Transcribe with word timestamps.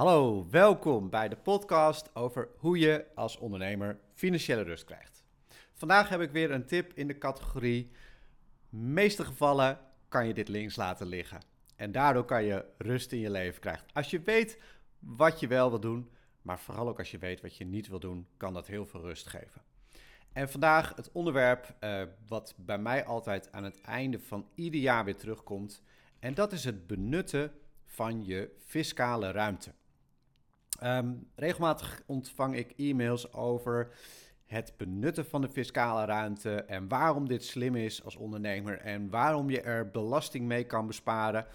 Hallo, 0.00 0.46
welkom 0.50 1.10
bij 1.10 1.28
de 1.28 1.36
podcast 1.36 2.14
over 2.14 2.48
hoe 2.58 2.78
je 2.78 3.06
als 3.14 3.38
ondernemer 3.38 3.98
financiële 4.14 4.62
rust 4.62 4.84
krijgt. 4.84 5.24
Vandaag 5.72 6.08
heb 6.08 6.20
ik 6.20 6.30
weer 6.30 6.50
een 6.50 6.66
tip 6.66 6.92
in 6.94 7.06
de 7.06 7.18
categorie 7.18 7.90
meeste 8.68 9.24
gevallen 9.24 9.78
kan 10.08 10.26
je 10.26 10.34
dit 10.34 10.48
links 10.48 10.76
laten 10.76 11.06
liggen. 11.06 11.40
En 11.76 11.92
daardoor 11.92 12.24
kan 12.24 12.44
je 12.44 12.64
rust 12.78 13.12
in 13.12 13.18
je 13.18 13.30
leven 13.30 13.60
krijgen. 13.60 13.86
Als 13.92 14.10
je 14.10 14.20
weet 14.20 14.58
wat 14.98 15.40
je 15.40 15.46
wel 15.46 15.70
wil 15.70 15.80
doen, 15.80 16.10
maar 16.42 16.58
vooral 16.58 16.88
ook 16.88 16.98
als 16.98 17.10
je 17.10 17.18
weet 17.18 17.40
wat 17.40 17.56
je 17.56 17.64
niet 17.64 17.88
wil 17.88 18.00
doen, 18.00 18.26
kan 18.36 18.52
dat 18.52 18.66
heel 18.66 18.86
veel 18.86 19.00
rust 19.00 19.26
geven. 19.26 19.62
En 20.32 20.50
vandaag 20.50 20.96
het 20.96 21.12
onderwerp 21.12 21.74
uh, 21.80 22.02
wat 22.26 22.54
bij 22.56 22.78
mij 22.78 23.04
altijd 23.04 23.52
aan 23.52 23.64
het 23.64 23.80
einde 23.80 24.20
van 24.20 24.48
ieder 24.54 24.80
jaar 24.80 25.04
weer 25.04 25.16
terugkomt. 25.16 25.82
En 26.18 26.34
dat 26.34 26.52
is 26.52 26.64
het 26.64 26.86
benutten 26.86 27.52
van 27.86 28.24
je 28.24 28.50
fiscale 28.58 29.30
ruimte. 29.30 29.72
Um, 30.84 31.28
regelmatig 31.34 32.02
ontvang 32.06 32.56
ik 32.56 32.72
e-mails 32.76 33.32
over 33.32 33.94
het 34.46 34.74
benutten 34.76 35.26
van 35.26 35.40
de 35.40 35.48
fiscale 35.48 36.04
ruimte 36.04 36.54
en 36.54 36.88
waarom 36.88 37.28
dit 37.28 37.44
slim 37.44 37.76
is 37.76 38.04
als 38.04 38.16
ondernemer 38.16 38.78
en 38.78 39.10
waarom 39.10 39.50
je 39.50 39.60
er 39.60 39.90
belasting 39.90 40.46
mee 40.46 40.64
kan 40.64 40.86
besparen. 40.86 41.46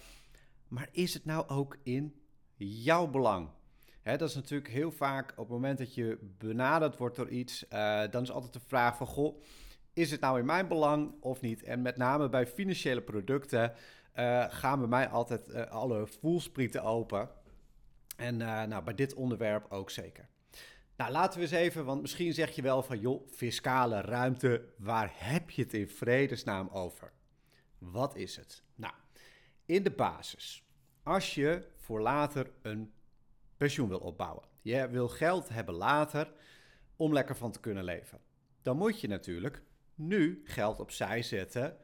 Maar 0.68 0.88
is 0.92 1.14
het 1.14 1.24
nou 1.24 1.48
ook 1.48 1.76
in 1.82 2.14
jouw 2.56 3.06
belang? 3.06 3.48
dat 4.02 4.28
is 4.28 4.34
natuurlijk 4.34 4.70
heel 4.70 4.92
vaak 4.92 5.30
op 5.30 5.36
het 5.36 5.48
moment 5.48 5.78
dat 5.78 5.94
je 5.94 6.18
benaderd 6.38 6.96
wordt 6.96 7.16
door 7.16 7.28
iets, 7.28 7.64
uh, 7.72 8.02
dan 8.10 8.22
is 8.22 8.30
altijd 8.30 8.52
de 8.52 8.60
vraag 8.66 8.96
van, 8.96 9.06
goh, 9.06 9.42
is 9.92 10.10
het 10.10 10.20
nou 10.20 10.38
in 10.38 10.46
mijn 10.46 10.68
belang 10.68 11.14
of 11.20 11.40
niet? 11.40 11.62
En 11.62 11.82
met 11.82 11.96
name 11.96 12.28
bij 12.28 12.46
financiële 12.46 13.02
producten 13.02 13.72
uh, 14.14 14.44
gaan 14.48 14.78
bij 14.78 14.88
mij 14.88 15.08
altijd 15.08 15.48
uh, 15.48 15.62
alle 15.62 16.06
voelsprieten 16.06 16.82
open. 16.82 17.28
En 18.16 18.36
nou, 18.36 18.82
bij 18.84 18.94
dit 18.94 19.14
onderwerp 19.14 19.66
ook 19.72 19.90
zeker. 19.90 20.28
Nou, 20.96 21.12
laten 21.12 21.38
we 21.38 21.44
eens 21.44 21.54
even, 21.54 21.84
want 21.84 22.00
misschien 22.00 22.32
zeg 22.32 22.50
je 22.50 22.62
wel 22.62 22.82
van, 22.82 23.00
joh, 23.00 23.28
fiscale 23.28 24.00
ruimte, 24.00 24.68
waar 24.78 25.12
heb 25.14 25.50
je 25.50 25.62
het 25.62 25.74
in 25.74 25.88
vredesnaam 25.88 26.68
over? 26.68 27.12
Wat 27.78 28.16
is 28.16 28.36
het? 28.36 28.62
Nou, 28.74 28.94
in 29.66 29.82
de 29.82 29.90
basis, 29.90 30.64
als 31.02 31.34
je 31.34 31.68
voor 31.76 32.00
later 32.00 32.50
een 32.62 32.92
pensioen 33.56 33.88
wil 33.88 33.98
opbouwen, 33.98 34.48
je 34.62 34.88
wil 34.88 35.08
geld 35.08 35.48
hebben 35.48 35.74
later 35.74 36.32
om 36.96 37.12
lekker 37.12 37.36
van 37.36 37.52
te 37.52 37.60
kunnen 37.60 37.84
leven, 37.84 38.20
dan 38.62 38.76
moet 38.76 39.00
je 39.00 39.08
natuurlijk 39.08 39.62
nu 39.94 40.40
geld 40.44 40.80
opzij 40.80 41.22
zetten, 41.22 41.76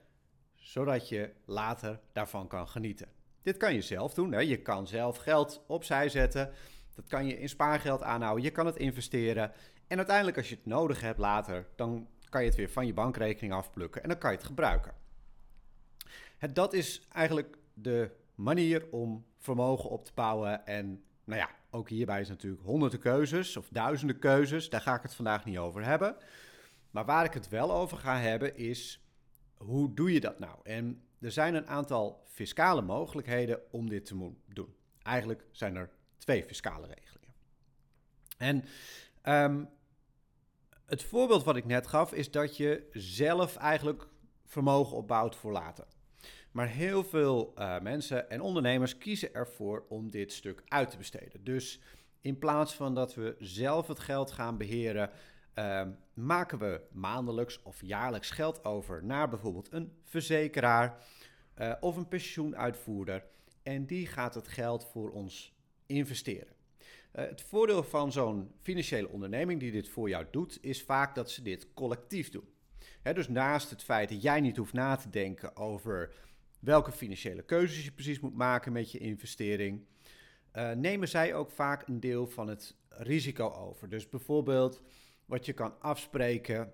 zodat 0.55 1.09
je 1.09 1.33
later 1.45 2.01
daarvan 2.13 2.49
kan 2.49 2.69
genieten. 2.69 3.09
Dit 3.43 3.57
kan 3.57 3.75
je 3.75 3.81
zelf 3.81 4.15
doen. 4.15 4.33
Hè? 4.33 4.41
Je 4.41 4.63
kan 4.63 4.87
zelf 4.87 5.17
geld 5.17 5.65
opzij 5.67 6.09
zetten 6.09 6.53
dat 6.95 7.07
kan 7.07 7.27
je 7.27 7.39
in 7.39 7.49
spaargeld 7.49 8.03
aanhouden. 8.03 8.45
Je 8.45 8.51
kan 8.51 8.67
het 8.67 8.77
investeren. 8.77 9.53
En 9.87 9.97
uiteindelijk, 9.97 10.37
als 10.37 10.49
je 10.49 10.55
het 10.55 10.67
nodig 10.67 11.01
hebt 11.01 11.19
later, 11.19 11.67
dan 11.77 12.09
kan 12.29 12.41
je 12.41 12.49
het 12.49 12.57
weer 12.57 12.71
van 12.71 12.87
je 12.87 12.95
bankrekening 12.95 13.53
afplukken 13.53 14.03
en 14.03 14.09
dan 14.09 14.19
kan 14.19 14.31
je 14.31 14.37
het 14.37 14.47
gebruiken. 14.47 14.95
Dat 16.53 16.73
is 16.73 17.09
eigenlijk 17.13 17.57
de 17.75 18.11
manier 18.35 18.87
om 18.91 19.25
vermogen 19.39 19.91
op 19.91 20.05
te 20.05 20.13
bouwen. 20.15 20.67
En 20.67 21.03
nou 21.25 21.41
ja, 21.41 21.51
ook 21.71 21.89
hierbij 21.89 22.21
is 22.21 22.29
natuurlijk 22.29 22.63
honderden 22.63 22.99
keuzes 22.99 23.57
of 23.57 23.69
duizenden 23.69 24.19
keuzes. 24.19 24.71
Daar 24.71 24.81
ga 24.81 24.95
ik 24.95 25.03
het 25.03 25.15
vandaag 25.15 25.45
niet 25.45 25.59
over 25.59 25.85
hebben. 25.85 26.17
Maar 26.91 27.05
waar 27.05 27.25
ik 27.25 27.35
het 27.35 27.49
wel 27.49 27.73
over 27.73 27.99
ga 27.99 28.19
hebben 28.19 28.57
is, 28.57 29.07
hoe 29.57 29.95
doe 29.95 30.13
je 30.13 30.21
dat 30.21 30.39
nou? 30.39 30.59
En 30.63 31.03
er 31.23 31.33
zijn 31.33 31.55
een 31.55 31.67
aantal 31.67 32.23
fiscale 32.25 32.83
mogelijkheden 32.83 33.61
om 33.71 33.89
dit 33.89 34.05
te 34.05 34.33
doen. 34.47 34.75
Eigenlijk 35.03 35.45
zijn 35.51 35.77
er 35.77 35.91
twee 36.19 36.45
fiscale 36.45 36.87
regelingen. 36.87 37.35
En 38.39 38.65
um, 39.45 39.69
het 40.87 41.03
voorbeeld 41.03 41.45
wat 41.45 41.57
ik 41.57 41.65
net 41.65 41.87
gaf 41.87 42.13
is 42.13 42.31
dat 42.31 42.57
je 42.57 42.89
zelf 42.93 43.57
eigenlijk 43.57 44.09
vermogen 44.45 44.97
opbouwt 44.97 45.37
voor 45.37 45.53
later. 45.53 45.87
Maar 46.51 46.69
heel 46.69 47.05
veel 47.05 47.53
uh, 47.59 47.81
mensen 47.81 48.31
en 48.31 48.41
ondernemers 48.41 48.99
kiezen 48.99 49.35
ervoor 49.35 49.85
om 49.89 50.11
dit 50.11 50.33
stuk 50.33 50.63
uit 50.69 50.91
te 50.91 50.97
besteden. 50.97 51.45
Dus 51.45 51.81
in 52.21 52.39
plaats 52.39 52.75
van 52.75 52.95
dat 52.95 53.15
we 53.15 53.37
zelf 53.39 53.87
het 53.87 53.99
geld 53.99 54.31
gaan 54.31 54.57
beheren, 54.57 55.11
uh, 55.55 55.83
maken 56.15 56.59
we 56.59 56.81
maandelijks 56.93 57.63
of 57.63 57.81
jaarlijks 57.81 58.31
geld 58.31 58.65
over 58.65 59.05
naar 59.05 59.29
bijvoorbeeld 59.29 59.73
een 59.73 59.93
verzekeraar 60.05 61.05
uh, 61.59 61.73
of 61.81 61.97
een 61.97 62.09
pensioenuitvoerder. 62.09 63.25
En 63.63 63.87
die 63.87 64.07
gaat 64.07 64.35
het 64.35 64.49
geld 64.49 64.87
voor 64.87 65.11
ons 65.11 65.55
investeren. 65.87 66.55
Uh, 67.15 67.25
het 67.25 67.43
voordeel 67.43 67.83
van 67.83 68.13
zo'n 68.13 68.51
financiële 68.61 69.09
onderneming 69.09 69.61
die 69.61 69.71
dit 69.71 69.89
voor 69.89 70.09
jou 70.09 70.27
doet, 70.31 70.59
is 70.61 70.83
vaak 70.83 71.15
dat 71.15 71.31
ze 71.31 71.43
dit 71.43 71.75
collectief 71.75 72.31
doen. 72.31 72.49
dus 73.03 73.29
naast 73.29 73.71
het 73.71 73.83
feit 73.83 74.09
dat 74.09 74.23
jij 74.23 74.41
niet 74.41 74.57
hoeft 74.57 74.73
na 74.73 74.97
te 74.97 75.11
denken 75.11 75.57
over 75.57 76.15
welke 76.59 76.93
financiële 76.93 77.43
keuzes 77.43 77.85
je 77.85 77.93
precies 77.93 78.21
moet 78.21 78.37
maken 78.37 78.73
met 78.73 78.93
je 78.93 78.99
investering, 78.99 79.85
uh, 80.55 80.71
nemen 80.71 81.09
zij 81.09 81.35
ook 81.35 81.51
vaak 81.51 81.89
een 81.89 82.01
deel 82.01 82.27
van 82.27 82.49
het 82.49 82.77
risico 82.89 83.51
over. 83.51 83.89
Dus 83.89 84.09
bijvoorbeeld 84.09 84.83
wat 85.27 85.47
je 85.47 85.53
kan 85.53 85.81
afspreken 85.81 86.73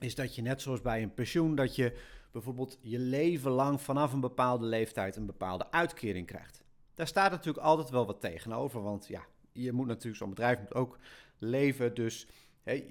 is 0.00 0.14
dat 0.14 0.34
je 0.34 0.42
net 0.42 0.60
zoals 0.60 0.80
bij 0.80 1.02
een 1.02 1.14
pensioen, 1.14 1.54
dat 1.54 1.76
je 1.76 1.96
bijvoorbeeld 2.32 2.78
je 2.80 2.98
leven 2.98 3.50
lang 3.50 3.80
vanaf 3.80 4.12
een 4.12 4.20
bepaalde 4.20 4.66
leeftijd 4.66 5.16
een 5.16 5.26
bepaalde 5.26 5.70
uitkering 5.70 6.26
krijgt. 6.26 6.64
Daar 6.94 7.06
staat 7.06 7.30
natuurlijk 7.30 7.64
altijd 7.64 7.90
wel 7.90 8.06
wat 8.06 8.20
tegenover, 8.20 8.82
want 8.82 9.06
ja, 9.06 9.26
je 9.52 9.72
moet 9.72 9.86
natuurlijk, 9.86 10.16
zo'n 10.16 10.28
bedrijf 10.28 10.58
moet 10.58 10.74
ook 10.74 10.98
leven, 11.38 11.94
dus 11.94 12.26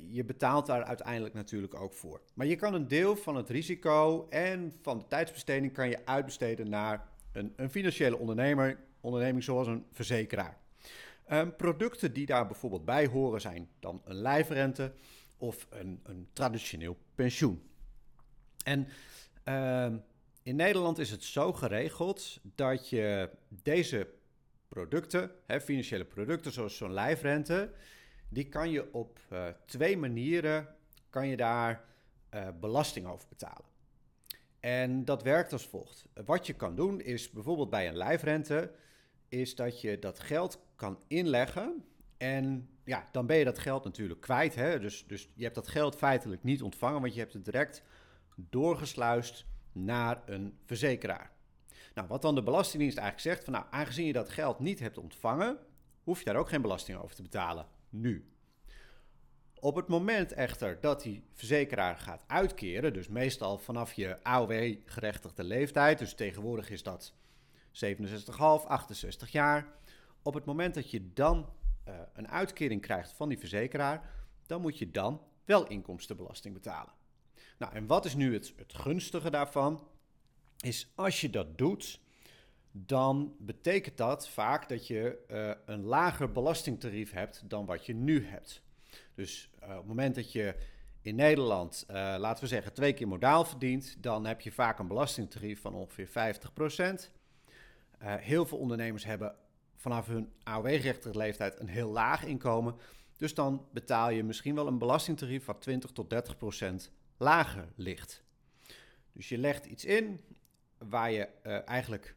je 0.10 0.24
betaalt 0.24 0.66
daar 0.66 0.84
uiteindelijk 0.84 1.34
natuurlijk 1.34 1.76
ook 1.76 1.94
voor. 1.94 2.22
Maar 2.34 2.48
je 2.48 2.56
kan 2.56 2.74
een 2.74 2.88
deel 2.88 3.16
van 3.16 3.36
het 3.36 3.50
risico 3.50 4.28
en 4.30 4.74
van 4.82 4.98
de 4.98 5.08
tijdsbesteding 5.08 5.74
kan 5.74 5.90
je 5.90 6.06
uitbesteden 6.06 6.70
naar 6.70 7.08
een, 7.32 7.54
een 7.56 7.70
financiële 7.70 8.18
ondernemer, 8.18 8.80
onderneming 9.02 9.44
zoals 9.44 9.68
een 9.68 9.86
verzekeraar. 9.92 10.58
Um, 11.32 11.56
producten 11.56 12.14
die 12.14 12.26
daar 12.26 12.48
bijvoorbeeld 12.48 12.86
bij 12.86 13.08
horen 13.08 13.42
zijn 13.42 13.70
dan 13.80 14.02
een 14.06 14.16
lijfrente 14.16 14.94
of 15.38 15.68
een, 15.70 16.00
een 16.04 16.28
traditioneel 16.34 16.98
pensioen. 17.16 17.70
En 18.64 18.88
uh, 19.46 19.94
in 20.44 20.56
Nederland 20.56 20.98
is 20.98 21.12
het 21.12 21.24
zo 21.24 21.54
geregeld 21.54 22.40
dat 22.56 22.90
je 22.90 23.30
deze 23.50 24.08
producten, 24.68 25.32
financiële 25.62 26.06
producten 26.06 26.52
zoals 26.52 26.78
zo'n 26.78 26.94
lijfrente, 26.94 27.72
die 28.30 28.50
kan 28.50 28.70
je 28.70 28.94
op 28.94 29.20
uh, 29.32 29.48
twee 29.66 29.98
manieren 29.98 30.76
kan 31.10 31.28
je 31.28 31.38
daar 31.38 31.86
uh, 32.34 32.48
belasting 32.60 33.08
over 33.08 33.28
betalen. 33.30 33.66
En 34.60 35.06
dat 35.06 35.24
werkt 35.24 35.54
als 35.54 35.68
volgt. 35.68 36.06
Wat 36.26 36.48
je 36.48 36.54
kan 36.54 36.76
doen 36.76 37.02
is 37.02 37.30
bijvoorbeeld 37.30 37.70
bij 37.70 37.88
een 37.88 37.98
lijfrente, 37.98 38.72
is 39.28 39.56
dat 39.56 39.82
je 39.82 40.00
dat 40.00 40.20
geld 40.20 40.65
kan 40.76 41.00
inleggen. 41.08 41.84
En 42.18 42.70
ja, 42.84 43.06
dan 43.12 43.26
ben 43.26 43.38
je 43.38 43.46
dat 43.46 43.60
geld 43.60 43.84
natuurlijk 43.84 44.22
kwijt. 44.22 44.56
Hè? 44.56 44.80
Dus, 44.80 45.06
dus 45.08 45.30
je 45.34 45.44
hebt 45.44 45.56
dat 45.56 45.68
geld 45.68 45.96
feitelijk 45.96 46.44
niet 46.44 46.62
ontvangen, 46.62 47.02
want 47.02 47.14
je 47.14 47.20
hebt 47.20 47.34
het 47.34 47.46
direct 47.46 47.84
doorgesluist 48.36 49.46
naar 49.72 50.22
een 50.26 50.58
verzekeraar. 50.66 51.32
Nou, 51.94 52.08
wat 52.08 52.22
dan 52.22 52.36
de 52.36 52.44
Belastingdienst 52.44 52.98
eigenlijk 52.98 53.28
zegt, 53.28 53.44
van 53.44 53.54
nou, 53.54 53.66
aangezien 53.70 54.06
je 54.06 54.14
dat 54.14 54.30
geld 54.30 54.60
niet 54.60 54.80
hebt 54.80 54.98
ontvangen, 54.98 55.58
hoef 56.04 56.20
je 56.20 56.26
daar 56.26 56.36
ook 56.36 56.50
geen 56.50 56.62
belasting 56.62 56.98
over 56.98 57.16
te 57.16 57.22
betalen. 57.22 57.68
Nu. 57.90 58.30
Op 59.60 59.76
het 59.76 59.88
moment 59.88 60.32
echter 60.32 60.78
dat 60.82 61.02
die 61.02 61.24
verzekeraar 61.34 61.98
gaat 61.98 62.24
uitkeren, 62.28 62.94
dus 62.94 63.08
meestal 63.08 63.58
vanaf 63.58 63.94
je 63.94 64.24
AOW-gerechtigde 64.24 65.44
leeftijd, 65.44 66.00
dus 66.00 66.14
tegenwoordig 66.14 66.70
is 66.70 66.84
dat 66.84 67.14
67,5, 67.72 68.68
68 68.68 69.32
jaar. 69.32 69.68
Op 70.26 70.34
het 70.34 70.46
moment 70.46 70.74
dat 70.74 70.92
je 70.92 71.14
dan 71.14 71.50
uh, 71.88 71.94
een 72.14 72.28
uitkering 72.28 72.82
krijgt 72.82 73.12
van 73.12 73.30
die 73.30 73.40
verzekeraar, 73.40 74.10
dan 74.46 74.62
moet 74.62 74.78
je 74.78 74.92
dan 74.92 75.22
wel 75.44 75.68
inkomstenbelasting 75.68 76.54
betalen. 76.54 76.94
Nou, 77.58 77.74
en 77.74 77.88
wat 77.88 78.06
is 78.06 78.16
nu 78.16 78.34
het, 78.34 78.54
gunstige 78.68 79.30
daarvan? 79.30 79.88
Is 80.60 80.92
als 80.96 81.22
je 81.22 81.30
dat 81.30 81.58
doet, 81.58 82.00
dan 82.72 83.36
betekent 83.40 83.98
dat 83.98 84.30
vaak 84.30 84.70
dat 84.70 84.88
je 84.88 85.26
uh, 85.32 85.52
een 85.66 85.84
lager 85.84 86.32
belastingtarief 86.32 87.12
hebt 87.12 87.50
dan 87.50 87.66
wat 87.66 87.86
je 87.86 87.94
nu 87.94 88.26
hebt. 88.26 88.62
Dus 89.14 89.50
uh, 89.64 89.70
op 89.70 89.78
het 89.78 89.86
moment 89.86 90.16
dat 90.16 90.32
je 90.32 90.56
in 91.02 91.16
Nederland, 91.16 91.86
laten 91.88 92.44
we 92.44 92.50
zeggen, 92.50 92.74
twee 92.74 92.94
keer 92.94 93.08
modaal 93.08 93.46
verdient, 93.46 94.04
dan 94.04 94.26
heb 94.26 94.42
je 94.42 94.52
vaak 94.52 94.80
een 94.80 94.88
belastingtarief 94.88 95.62
van 95.62 95.74
ongeveer 95.74 96.08
50%. 96.08 97.10
heel 98.00 98.46
veel 98.46 98.58
ondernemers 98.58 99.06
hebben 99.06 99.36
vanaf 99.76 100.08
hun 100.08 100.32
AOW-rechtige 100.44 101.18
leeftijd 101.18 101.60
een 101.60 101.68
heel 101.68 101.92
laag 101.92 102.24
inkomen. 102.24 102.76
Dus 103.18 103.34
dan 103.34 103.68
betaal 103.72 104.10
je 104.10 104.24
misschien 104.24 104.56
wel 104.56 104.68
een 104.68 104.78
belastingtarief 104.78 105.44
van 105.44 105.60
20 105.60 105.92
tot 105.92 106.10
30 106.10 106.38
procent 106.38 106.92
lager 107.18 107.68
ligt. 107.76 108.24
Dus 109.12 109.30
je 109.30 109.38
legt 109.38 109.66
iets 109.66 109.86
in 109.86 110.22
waar 110.78 111.12
je 111.12 111.28
uh, 111.44 111.68
eigenlijk, 111.68 112.16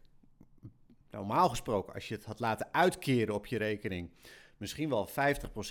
normaal 1.10 1.48
gesproken, 1.48 1.94
als 1.94 2.08
je 2.08 2.14
het 2.14 2.24
had 2.24 2.40
laten 2.40 2.68
uitkeren 2.72 3.34
op 3.34 3.46
je 3.46 3.58
rekening, 3.58 4.10
misschien 4.56 4.88
wel 4.88 5.08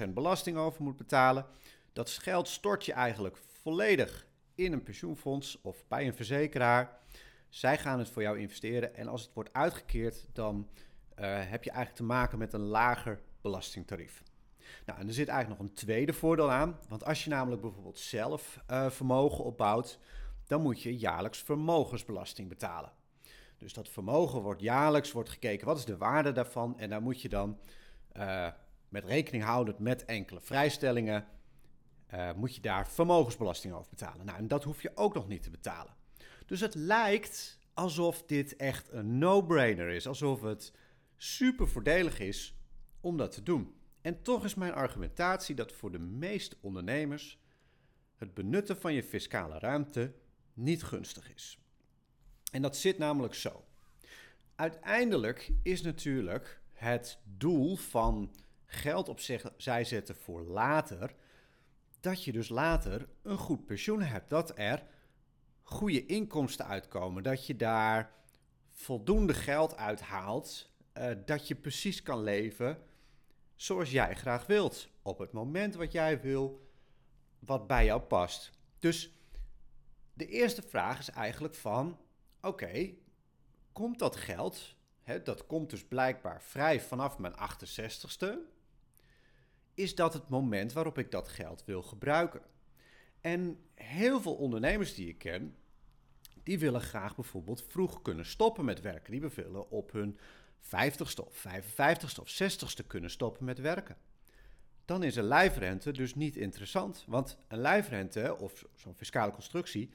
50% 0.08 0.10
belasting 0.14 0.58
over 0.58 0.84
moet 0.84 0.98
betalen. 0.98 1.46
Dat 1.94 2.10
geld 2.10 2.48
stort 2.48 2.86
je 2.86 2.94
eigenlijk 2.94 3.38
volledig 3.62 4.28
in 4.56 4.74
een 4.74 4.84
pensioenfonds 4.84 5.62
of 5.62 5.88
bij 5.88 6.08
een 6.08 6.16
verzekeraar. 6.16 7.00
Zij 7.50 7.78
gaan 7.78 8.00
het 8.00 8.10
voor 8.10 8.22
jou 8.22 8.40
investeren 8.40 8.96
en 8.96 9.08
als 9.08 9.22
het 9.22 9.34
wordt 9.34 9.54
uitgekeerd, 9.54 10.28
dan 10.34 10.70
heb 11.26 11.64
je 11.64 11.72
eigenlijk 11.72 11.96
te 11.96 12.04
maken 12.04 12.38
met 12.38 12.54
een 12.54 12.66
lager 12.66 13.22
belastingtarief. 13.42 14.24
Nou, 14.86 15.00
en 15.00 15.08
er 15.08 15.14
zit 15.14 15.28
eigenlijk 15.28 15.60
nog 15.60 15.70
een 15.70 15.76
tweede 15.76 16.14
voordeel 16.14 16.52
aan. 16.52 16.80
Want 16.88 17.06
als 17.06 17.24
je 17.24 17.30
namelijk 17.30 17.62
bijvoorbeeld 17.62 18.00
zelf 18.00 18.60
uh, 18.72 18.90
vermogen 18.90 19.44
opbouwt, 19.44 20.00
dan 20.48 20.62
moet 20.62 20.82
je 20.82 20.98
jaarlijks 20.98 21.40
vermogensbelasting 21.40 22.50
betalen. 22.50 22.92
Dus 23.58 23.74
dat 23.74 23.90
vermogen 23.90 24.42
wordt 24.42 24.62
jaarlijks 24.62 25.12
wordt 25.12 25.30
gekeken, 25.30 25.68
wat 25.68 25.78
is 25.78 25.86
de 25.86 25.98
waarde 25.98 26.32
daarvan? 26.32 26.80
En 26.80 26.90
daar 26.90 27.02
moet 27.02 27.22
je 27.22 27.30
dan 27.30 27.60
uh, 28.18 28.48
met 28.90 29.06
rekening 29.06 29.44
houden 29.44 29.76
met 29.78 30.06
enkele 30.06 30.42
vrijstellingen, 30.42 31.26
moet 32.36 32.56
je 32.56 32.62
daar 32.62 32.88
vermogensbelasting 32.88 33.74
over 33.74 33.90
betalen. 33.90 34.26
Nou, 34.26 34.38
en 34.38 34.48
dat 34.48 34.64
hoef 34.64 34.82
je 34.82 34.92
ook 34.96 35.14
nog 35.14 35.28
niet 35.28 35.44
te 35.44 35.50
betalen. 35.50 35.94
Dus 36.46 36.60
het 36.60 36.76
lijkt 36.76 37.60
alsof 37.74 38.24
dit 38.24 38.56
echt 38.56 38.92
een 38.92 39.18
no-brainer 39.18 39.90
is, 39.90 40.08
alsof 40.08 40.42
het 40.42 40.74
super 41.18 41.68
voordelig 41.68 42.20
is 42.20 42.56
om 43.02 43.18
dat 43.18 43.32
te 43.32 43.44
doen. 43.44 43.76
En 44.02 44.22
toch 44.22 44.44
is 44.44 44.56
mijn 44.56 44.74
argumentatie 44.74 45.56
dat 45.56 45.72
voor 45.72 45.92
de 45.92 46.00
meeste 46.00 46.58
ondernemers 46.62 47.40
het 48.16 48.34
benutten 48.34 48.78
van 48.78 48.94
je 48.94 49.04
fiscale 49.04 49.60
ruimte 49.60 50.14
niet 50.54 50.84
gunstig 50.84 51.34
is. 51.34 51.60
En 52.52 52.62
dat 52.62 52.78
zit 52.78 52.98
namelijk 52.98 53.34
zo. 53.34 53.66
Uiteindelijk 54.56 55.52
is 55.64 55.82
natuurlijk 55.82 56.62
het 56.72 57.20
doel 57.24 57.76
van 57.76 58.36
geld 58.66 59.10
opzij 59.10 59.84
zetten 59.84 60.16
voor 60.16 60.42
later, 60.42 61.16
dat 62.00 62.24
je 62.24 62.32
dus 62.32 62.50
later 62.50 63.08
een 63.22 63.38
goed 63.38 63.66
pensioen 63.66 64.02
hebt. 64.02 64.30
Dat 64.30 64.58
er 64.58 64.84
goede 65.64 66.06
inkomsten 66.06 66.66
uitkomen. 66.66 67.24
Dat 67.24 67.46
je 67.46 67.56
daar 67.56 68.12
voldoende 68.72 69.34
geld 69.34 69.76
uithaalt. 69.76 70.70
Uh, 70.98 71.12
dat 71.26 71.48
je 71.48 71.56
precies 71.56 72.02
kan 72.02 72.24
leven 72.24 72.84
zoals 73.56 73.92
jij 73.92 74.16
graag 74.16 74.46
wilt. 74.46 74.90
Op 75.02 75.20
het 75.20 75.32
moment 75.32 75.76
wat 75.76 75.92
jij 75.92 76.22
wil, 76.22 76.70
wat 77.40 77.68
bij 77.68 77.86
jou 77.86 78.02
past. 78.02 78.52
Dus 78.80 79.12
de 80.14 80.28
eerste 80.28 80.62
vraag 80.62 81.00
is 81.00 81.10
eigenlijk 81.10 81.56
van, 81.56 82.00
oké, 82.42 82.94
komt 83.72 84.00
dat 84.00 84.16
geld, 84.16 84.76
hè, 85.02 85.22
dat 85.22 85.46
komt 85.46 85.70
dus 85.70 85.86
blijkbaar 85.86 86.42
vrij 86.42 86.82
vanaf 86.82 87.18
mijn 87.18 87.34
68ste, 87.34 88.34
is 89.74 89.96
dat 89.96 90.14
het 90.14 90.30
moment 90.30 90.74
waarop 90.74 90.98
ik 90.98 91.12
dat 91.12 91.28
geld 91.28 91.66
wil 91.66 91.82
gebruiken? 91.82 92.42
En 93.22 93.60
heel 93.74 94.22
veel 94.22 94.36
ondernemers 94.36 94.96
die 94.96 95.08
ik 95.08 95.18
ken, 95.18 95.56
die 96.44 96.60
willen 96.60 96.82
graag 96.82 97.16
bijvoorbeeld 97.16 97.64
vroeg 97.68 98.02
kunnen 98.02 98.26
stoppen 98.26 98.66
met 98.66 98.82
werken. 98.82 99.12
Die 99.12 99.22
willen 99.22 99.70
op 99.70 99.92
hun 99.92 100.20
50ste 100.62 101.26
of 101.26 101.46
55ste 101.48 102.22
of 102.22 102.42
60ste 102.44 102.88
kunnen 102.88 103.10
stoppen 103.10 103.46
met 103.46 103.60
werken. 103.60 103.98
Dan 104.86 105.04
is 105.04 105.16
een 105.16 105.24
lijfrente 105.24 105.92
dus 105.92 106.16
niet 106.16 106.36
interessant. 106.36 107.04
Want 107.08 107.38
een 107.48 107.62
lijfrente 107.62 108.38
of 108.40 108.64
zo'n 108.76 108.96
fiscale 108.96 109.32
constructie 109.32 109.90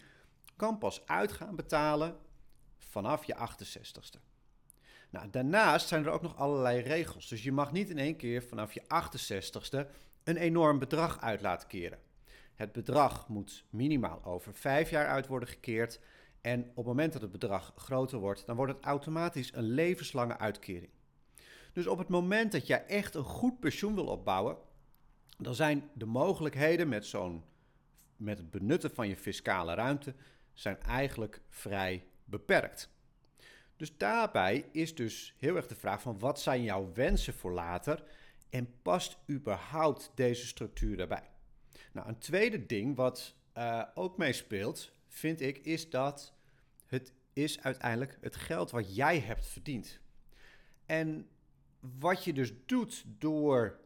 kan 0.56 0.78
pas 0.78 1.06
uitgaan 1.06 1.56
betalen 1.56 2.16
vanaf 2.78 3.24
je 3.24 3.36
68ste. 3.36 4.20
Nou, 5.10 5.30
daarnaast 5.30 5.88
zijn 5.88 6.04
er 6.04 6.10
ook 6.10 6.22
nog 6.22 6.36
allerlei 6.36 6.80
regels. 6.80 7.28
Dus 7.28 7.42
je 7.42 7.52
mag 7.52 7.72
niet 7.72 7.90
in 7.90 7.98
één 7.98 8.16
keer 8.16 8.42
vanaf 8.42 8.72
je 8.72 8.82
68ste 8.82 9.90
een 10.24 10.36
enorm 10.36 10.78
bedrag 10.78 11.20
uit 11.20 11.40
laten 11.40 11.68
keren. 11.68 11.98
Het 12.54 12.72
bedrag 12.72 13.28
moet 13.28 13.64
minimaal 13.70 14.24
over 14.24 14.54
vijf 14.54 14.90
jaar 14.90 15.06
uit 15.06 15.26
worden 15.26 15.48
gekeerd. 15.48 16.00
En 16.42 16.60
op 16.60 16.76
het 16.76 16.86
moment 16.86 17.12
dat 17.12 17.22
het 17.22 17.32
bedrag 17.32 17.72
groter 17.76 18.18
wordt, 18.18 18.46
dan 18.46 18.56
wordt 18.56 18.72
het 18.72 18.84
automatisch 18.84 19.54
een 19.54 19.70
levenslange 19.70 20.38
uitkering. 20.38 20.90
Dus 21.72 21.86
op 21.86 21.98
het 21.98 22.08
moment 22.08 22.52
dat 22.52 22.66
jij 22.66 22.86
echt 22.86 23.14
een 23.14 23.24
goed 23.24 23.60
pensioen 23.60 23.94
wil 23.94 24.06
opbouwen, 24.06 24.56
dan 25.38 25.54
zijn 25.54 25.90
de 25.94 26.06
mogelijkheden 26.06 26.88
met, 26.88 27.06
zo'n, 27.06 27.44
met 28.16 28.38
het 28.38 28.50
benutten 28.50 28.94
van 28.94 29.08
je 29.08 29.16
fiscale 29.16 29.74
ruimte 29.74 30.14
zijn 30.52 30.80
eigenlijk 30.80 31.40
vrij 31.48 32.06
beperkt. 32.24 32.90
Dus 33.76 33.96
daarbij 33.96 34.68
is 34.72 34.94
dus 34.94 35.34
heel 35.38 35.56
erg 35.56 35.66
de 35.66 35.74
vraag 35.74 36.02
van 36.02 36.18
wat 36.18 36.40
zijn 36.40 36.62
jouw 36.62 36.92
wensen 36.94 37.34
voor 37.34 37.52
later 37.52 38.04
en 38.50 38.74
past 38.82 39.18
überhaupt 39.30 40.12
deze 40.14 40.46
structuur 40.46 40.96
daarbij? 40.96 41.28
Nou, 41.92 42.08
een 42.08 42.18
tweede 42.18 42.66
ding 42.66 42.96
wat 42.96 43.34
uh, 43.58 43.82
ook 43.94 44.16
meespeelt, 44.16 44.92
vind 45.12 45.40
ik, 45.40 45.58
is 45.58 45.90
dat 45.90 46.34
het 46.86 47.12
is 47.32 47.60
uiteindelijk 47.60 48.18
het 48.20 48.36
geld 48.36 48.70
wat 48.70 48.94
jij 48.94 49.18
hebt 49.18 49.46
verdiend. 49.46 50.00
En 50.86 51.28
wat 51.80 52.24
je 52.24 52.32
dus 52.32 52.52
doet 52.66 53.04
door 53.18 53.80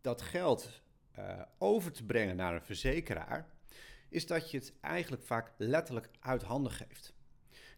dat 0.00 0.22
geld 0.22 0.82
uh, 1.18 1.42
over 1.58 1.92
te 1.92 2.04
brengen 2.04 2.36
naar 2.36 2.54
een 2.54 2.62
verzekeraar, 2.62 3.48
is 4.08 4.26
dat 4.26 4.50
je 4.50 4.58
het 4.58 4.72
eigenlijk 4.80 5.22
vaak 5.22 5.52
letterlijk 5.56 6.08
uit 6.20 6.42
handen 6.42 6.72
geeft. 6.72 7.14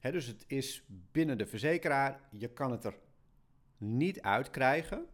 dus 0.00 0.26
het 0.26 0.44
is 0.46 0.84
binnen 0.88 1.38
de 1.38 1.46
verzekeraar, 1.46 2.20
je 2.30 2.48
kan 2.48 2.70
het 2.70 2.84
er 2.84 2.98
niet 3.76 4.22
uitkrijgen. 4.22 5.06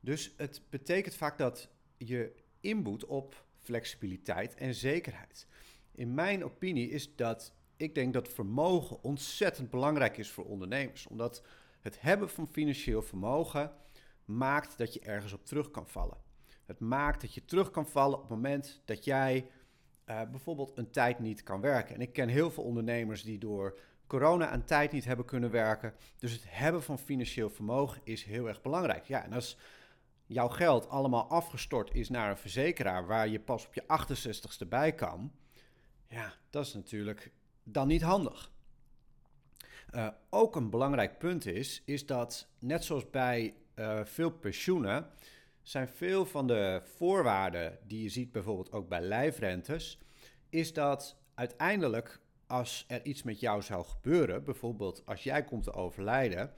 Dus 0.00 0.34
het 0.36 0.62
betekent 0.70 1.14
vaak 1.14 1.38
dat 1.38 1.68
je 1.96 2.32
inboet 2.60 3.04
op 3.04 3.44
flexibiliteit 3.60 4.54
en 4.54 4.74
zekerheid. 4.74 5.46
In 5.94 6.14
mijn 6.14 6.44
opinie 6.44 6.90
is 6.90 7.16
dat 7.16 7.52
ik 7.76 7.94
denk 7.94 8.12
dat 8.12 8.28
vermogen 8.28 9.02
ontzettend 9.02 9.70
belangrijk 9.70 10.16
is 10.16 10.30
voor 10.30 10.44
ondernemers. 10.44 11.06
Omdat 11.06 11.42
het 11.80 12.00
hebben 12.00 12.30
van 12.30 12.48
financieel 12.48 13.02
vermogen 13.02 13.72
maakt 14.24 14.78
dat 14.78 14.94
je 14.94 15.00
ergens 15.00 15.32
op 15.32 15.46
terug 15.46 15.70
kan 15.70 15.86
vallen. 15.86 16.16
Het 16.64 16.80
maakt 16.80 17.20
dat 17.20 17.34
je 17.34 17.44
terug 17.44 17.70
kan 17.70 17.86
vallen 17.86 18.14
op 18.14 18.20
het 18.20 18.30
moment 18.30 18.82
dat 18.84 19.04
jij 19.04 19.46
uh, 20.06 20.22
bijvoorbeeld 20.30 20.78
een 20.78 20.90
tijd 20.90 21.18
niet 21.18 21.42
kan 21.42 21.60
werken. 21.60 21.94
En 21.94 22.00
ik 22.00 22.12
ken 22.12 22.28
heel 22.28 22.50
veel 22.50 22.64
ondernemers 22.64 23.22
die 23.22 23.38
door 23.38 23.78
corona 24.06 24.52
een 24.52 24.64
tijd 24.64 24.92
niet 24.92 25.04
hebben 25.04 25.26
kunnen 25.26 25.50
werken. 25.50 25.94
Dus 26.18 26.32
het 26.32 26.44
hebben 26.46 26.82
van 26.82 26.98
financieel 26.98 27.50
vermogen 27.50 28.00
is 28.04 28.24
heel 28.24 28.48
erg 28.48 28.62
belangrijk. 28.62 29.04
Ja, 29.04 29.24
en 29.24 29.32
als 29.32 29.58
jouw 30.26 30.48
geld 30.48 30.88
allemaal 30.88 31.28
afgestort 31.28 31.94
is 31.94 32.08
naar 32.08 32.30
een 32.30 32.36
verzekeraar 32.36 33.06
waar 33.06 33.28
je 33.28 33.40
pas 33.40 33.66
op 33.66 33.74
je 33.74 33.82
68ste 33.82 34.68
bij 34.68 34.92
kan, 34.94 35.32
ja, 36.14 36.32
dat 36.50 36.66
is 36.66 36.74
natuurlijk 36.74 37.30
dan 37.62 37.88
niet 37.88 38.02
handig. 38.02 38.52
Uh, 39.94 40.08
ook 40.30 40.56
een 40.56 40.70
belangrijk 40.70 41.18
punt 41.18 41.46
is, 41.46 41.82
is 41.84 42.06
dat 42.06 42.48
net 42.58 42.84
zoals 42.84 43.10
bij 43.10 43.54
uh, 43.74 44.04
veel 44.04 44.30
pensioenen, 44.30 45.06
zijn 45.62 45.88
veel 45.88 46.26
van 46.26 46.46
de 46.46 46.82
voorwaarden 46.84 47.78
die 47.86 48.02
je 48.02 48.08
ziet 48.08 48.32
bijvoorbeeld 48.32 48.72
ook 48.72 48.88
bij 48.88 49.00
lijfrentes, 49.00 49.98
is 50.50 50.72
dat 50.72 51.16
uiteindelijk 51.34 52.20
als 52.46 52.84
er 52.88 53.04
iets 53.04 53.22
met 53.22 53.40
jou 53.40 53.62
zou 53.62 53.84
gebeuren, 53.84 54.44
bijvoorbeeld 54.44 55.06
als 55.06 55.22
jij 55.22 55.44
komt 55.44 55.64
te 55.64 55.72
overlijden, 55.72 56.52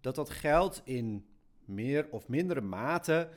dat 0.00 0.14
dat 0.14 0.30
geld 0.30 0.82
in 0.84 1.26
meer 1.64 2.08
of 2.10 2.28
mindere 2.28 2.60
mate 2.60 3.28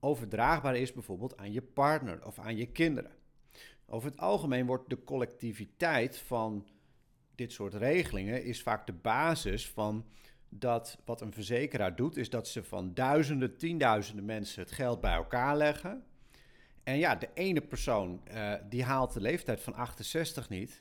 overdraagbaar 0.00 0.76
is 0.76 0.92
bijvoorbeeld 0.92 1.36
aan 1.36 1.52
je 1.52 1.62
partner 1.62 2.26
of 2.26 2.38
aan 2.38 2.56
je 2.56 2.66
kinderen. 2.66 3.12
Over 3.86 4.10
het 4.10 4.20
algemeen 4.20 4.66
wordt 4.66 4.88
de 4.88 5.04
collectiviteit 5.04 6.18
van 6.18 6.66
dit 7.34 7.52
soort 7.52 7.74
regelingen 7.74 8.44
is 8.44 8.62
vaak 8.62 8.86
de 8.86 8.92
basis 8.92 9.68
van 9.68 10.04
dat 10.48 10.98
wat 11.04 11.20
een 11.20 11.32
verzekeraar 11.32 11.96
doet, 11.96 12.16
is 12.16 12.30
dat 12.30 12.48
ze 12.48 12.64
van 12.64 12.94
duizenden, 12.94 13.56
tienduizenden 13.56 14.24
mensen 14.24 14.62
het 14.62 14.72
geld 14.72 15.00
bij 15.00 15.14
elkaar 15.14 15.56
leggen. 15.56 16.04
En 16.82 16.98
ja, 16.98 17.14
de 17.14 17.28
ene 17.34 17.60
persoon 17.60 18.22
uh, 18.28 18.54
die 18.68 18.84
haalt 18.84 19.12
de 19.12 19.20
leeftijd 19.20 19.60
van 19.60 19.74
68 19.74 20.48
niet 20.48 20.80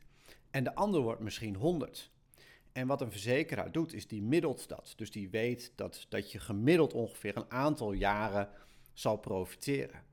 en 0.52 0.64
de 0.64 0.76
ander 0.76 1.02
wordt 1.02 1.22
misschien 1.22 1.56
100. 1.56 2.12
En 2.72 2.88
wat 2.88 3.02
een 3.02 3.12
verzekeraar 3.12 3.72
doet, 3.72 3.94
is 3.94 4.08
die 4.08 4.22
middelt 4.22 4.68
dat. 4.68 4.94
Dus 4.96 5.12
die 5.12 5.30
weet 5.30 5.72
dat, 5.76 6.06
dat 6.10 6.32
je 6.32 6.40
gemiddeld 6.40 6.94
ongeveer 6.94 7.38
een 7.38 7.52
aantal 7.52 7.92
jaren 7.92 8.50
zal 8.94 9.18
profiteren. 9.18 10.04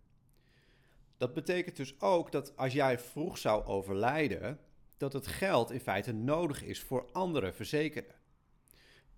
Dat 1.23 1.35
betekent 1.35 1.77
dus 1.77 2.01
ook 2.01 2.33
dat 2.33 2.57
als 2.57 2.73
jij 2.73 2.99
vroeg 2.99 3.39
zou 3.39 3.65
overlijden, 3.65 4.59
dat 4.97 5.13
het 5.13 5.27
geld 5.27 5.71
in 5.71 5.81
feite 5.81 6.13
nodig 6.13 6.63
is 6.63 6.81
voor 6.81 7.09
andere 7.13 7.53
verzekerden. 7.53 8.15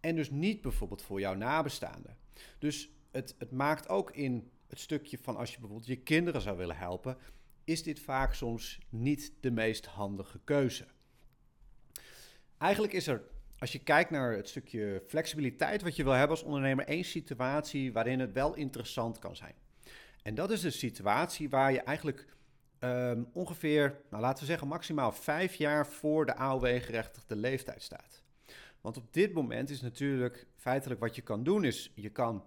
En 0.00 0.16
dus 0.16 0.30
niet 0.30 0.60
bijvoorbeeld 0.60 1.02
voor 1.02 1.20
jouw 1.20 1.34
nabestaanden. 1.34 2.16
Dus 2.58 2.90
het, 3.10 3.34
het 3.38 3.50
maakt 3.50 3.88
ook 3.88 4.10
in 4.10 4.50
het 4.66 4.80
stukje 4.80 5.18
van 5.18 5.36
als 5.36 5.50
je 5.50 5.58
bijvoorbeeld 5.58 5.88
je 5.88 5.96
kinderen 5.96 6.40
zou 6.40 6.56
willen 6.56 6.76
helpen, 6.76 7.16
is 7.64 7.82
dit 7.82 8.00
vaak 8.00 8.34
soms 8.34 8.78
niet 8.88 9.32
de 9.40 9.50
meest 9.50 9.86
handige 9.86 10.40
keuze. 10.44 10.86
Eigenlijk 12.58 12.92
is 12.92 13.06
er 13.06 13.22
als 13.58 13.72
je 13.72 13.82
kijkt 13.82 14.10
naar 14.10 14.32
het 14.32 14.48
stukje 14.48 15.02
flexibiliteit 15.06 15.82
wat 15.82 15.96
je 15.96 16.04
wil 16.04 16.12
hebben 16.12 16.36
als 16.36 16.46
ondernemer, 16.46 16.86
één 16.86 17.04
situatie 17.04 17.92
waarin 17.92 18.20
het 18.20 18.32
wel 18.32 18.54
interessant 18.54 19.18
kan 19.18 19.36
zijn. 19.36 19.63
En 20.24 20.34
dat 20.34 20.50
is 20.50 20.62
een 20.62 20.72
situatie 20.72 21.48
waar 21.48 21.72
je 21.72 21.80
eigenlijk 21.80 22.26
ehm, 22.78 23.22
ongeveer, 23.32 24.00
nou 24.10 24.22
laten 24.22 24.40
we 24.40 24.46
zeggen, 24.46 24.68
maximaal 24.68 25.12
vijf 25.12 25.54
jaar 25.54 25.86
voor 25.86 26.26
de 26.26 26.36
AOW-gerechtigde 26.36 27.36
leeftijd 27.36 27.82
staat. 27.82 28.22
Want 28.80 28.96
op 28.96 29.12
dit 29.12 29.32
moment 29.32 29.70
is 29.70 29.80
natuurlijk 29.80 30.46
feitelijk 30.56 31.00
wat 31.00 31.14
je 31.14 31.22
kan 31.22 31.42
doen, 31.42 31.64
is 31.64 31.92
je 31.94 32.10
kan 32.10 32.44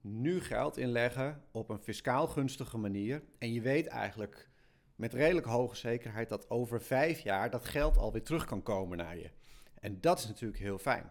nu 0.00 0.40
geld 0.40 0.76
inleggen 0.76 1.42
op 1.50 1.68
een 1.68 1.78
fiscaal 1.78 2.26
gunstige 2.26 2.78
manier. 2.78 3.22
En 3.38 3.52
je 3.52 3.60
weet 3.60 3.86
eigenlijk 3.86 4.48
met 4.96 5.14
redelijk 5.14 5.46
hoge 5.46 5.76
zekerheid 5.76 6.28
dat 6.28 6.50
over 6.50 6.82
vijf 6.82 7.20
jaar 7.20 7.50
dat 7.50 7.64
geld 7.64 7.96
alweer 7.96 8.22
terug 8.22 8.44
kan 8.44 8.62
komen 8.62 8.98
naar 8.98 9.18
je. 9.18 9.30
En 9.80 10.00
dat 10.00 10.18
is 10.18 10.26
natuurlijk 10.26 10.60
heel 10.60 10.78
fijn. 10.78 11.10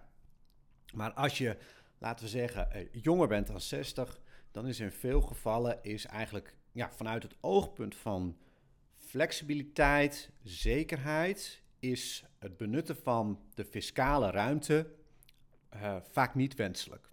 Maar 0.93 1.13
als 1.13 1.37
je, 1.37 1.57
laten 1.97 2.25
we 2.25 2.31
zeggen, 2.31 2.71
eh, 2.71 2.87
jonger 2.91 3.27
bent 3.27 3.47
dan 3.47 3.61
60, 3.61 4.21
dan 4.51 4.67
is 4.67 4.79
in 4.79 4.91
veel 4.91 5.21
gevallen 5.21 5.79
is 5.81 6.05
eigenlijk 6.05 6.55
ja, 6.71 6.91
vanuit 6.91 7.23
het 7.23 7.35
oogpunt 7.39 7.95
van 7.95 8.37
flexibiliteit, 8.97 10.29
zekerheid, 10.43 11.61
is 11.79 12.23
het 12.39 12.57
benutten 12.57 12.95
van 12.95 13.39
de 13.53 13.65
fiscale 13.65 14.31
ruimte 14.31 14.87
uh, 15.75 15.95
vaak 16.11 16.35
niet 16.35 16.55
wenselijk. 16.55 17.09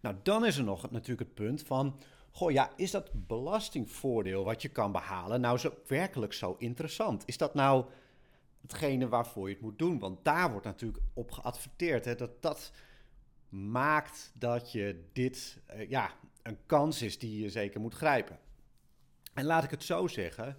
Nou, 0.00 0.16
dan 0.22 0.46
is 0.46 0.56
er 0.56 0.64
nog 0.64 0.90
natuurlijk 0.90 1.20
het 1.20 1.34
punt 1.34 1.62
van, 1.62 2.00
goh 2.30 2.50
ja, 2.50 2.70
is 2.76 2.90
dat 2.90 3.10
belastingvoordeel 3.26 4.44
wat 4.44 4.62
je 4.62 4.68
kan 4.68 4.92
behalen 4.92 5.40
nou 5.40 5.58
zo 5.58 5.74
werkelijk 5.86 6.32
zo 6.32 6.54
interessant? 6.58 7.22
Is 7.26 7.36
dat 7.36 7.54
nou 7.54 7.84
hetgene 8.60 9.08
waarvoor 9.08 9.48
je 9.48 9.54
het 9.54 9.62
moet 9.62 9.78
doen? 9.78 9.98
Want 9.98 10.24
daar 10.24 10.50
wordt 10.50 10.66
natuurlijk 10.66 11.02
op 11.12 11.30
geadverteerd 11.30 12.04
hè, 12.04 12.14
dat 12.14 12.42
dat 12.42 12.72
maakt 13.48 14.32
dat 14.34 14.72
je 14.72 15.08
dit, 15.12 15.58
uh, 15.74 15.90
ja, 15.90 16.12
een 16.42 16.58
kans 16.66 17.02
is 17.02 17.18
die 17.18 17.42
je 17.42 17.50
zeker 17.50 17.80
moet 17.80 17.94
grijpen. 17.94 18.38
En 19.34 19.44
laat 19.44 19.64
ik 19.64 19.70
het 19.70 19.84
zo 19.84 20.06
zeggen, 20.06 20.56